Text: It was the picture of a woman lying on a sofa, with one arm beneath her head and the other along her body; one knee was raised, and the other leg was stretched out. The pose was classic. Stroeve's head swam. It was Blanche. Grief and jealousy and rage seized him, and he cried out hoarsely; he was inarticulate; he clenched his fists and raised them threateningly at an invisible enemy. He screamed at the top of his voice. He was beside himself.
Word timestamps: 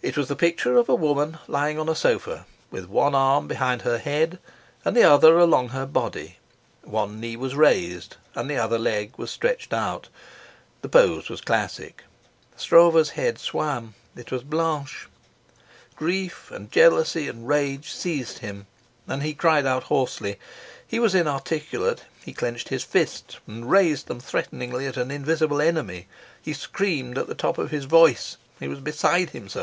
It 0.00 0.16
was 0.16 0.28
the 0.28 0.36
picture 0.36 0.76
of 0.78 0.88
a 0.88 0.94
woman 0.94 1.36
lying 1.46 1.78
on 1.78 1.86
a 1.86 1.94
sofa, 1.94 2.46
with 2.70 2.86
one 2.88 3.14
arm 3.14 3.46
beneath 3.46 3.82
her 3.82 3.98
head 3.98 4.38
and 4.86 4.96
the 4.96 5.02
other 5.02 5.38
along 5.38 5.68
her 5.68 5.84
body; 5.84 6.38
one 6.82 7.20
knee 7.20 7.36
was 7.36 7.54
raised, 7.54 8.16
and 8.34 8.48
the 8.48 8.56
other 8.56 8.78
leg 8.78 9.12
was 9.18 9.30
stretched 9.30 9.74
out. 9.74 10.08
The 10.80 10.88
pose 10.88 11.28
was 11.28 11.42
classic. 11.42 12.04
Stroeve's 12.56 13.10
head 13.10 13.38
swam. 13.38 13.92
It 14.16 14.32
was 14.32 14.42
Blanche. 14.42 15.08
Grief 15.94 16.50
and 16.50 16.72
jealousy 16.72 17.28
and 17.28 17.46
rage 17.46 17.92
seized 17.92 18.38
him, 18.38 18.66
and 19.06 19.22
he 19.22 19.34
cried 19.34 19.66
out 19.66 19.82
hoarsely; 19.82 20.38
he 20.88 20.98
was 20.98 21.14
inarticulate; 21.14 22.02
he 22.24 22.32
clenched 22.32 22.70
his 22.70 22.82
fists 22.82 23.36
and 23.46 23.70
raised 23.70 24.06
them 24.06 24.20
threateningly 24.20 24.86
at 24.86 24.96
an 24.96 25.10
invisible 25.10 25.60
enemy. 25.60 26.08
He 26.40 26.54
screamed 26.54 27.18
at 27.18 27.26
the 27.26 27.34
top 27.34 27.58
of 27.58 27.70
his 27.72 27.84
voice. 27.84 28.38
He 28.58 28.68
was 28.68 28.80
beside 28.80 29.28
himself. 29.36 29.54